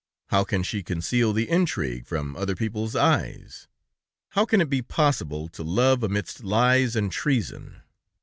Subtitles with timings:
[0.29, 3.67] How can she conceal the intrigue from other people's eyes?
[4.29, 7.83] How can it be possible to love amidst lies and treason?"